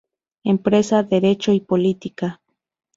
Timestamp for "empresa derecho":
0.43-1.51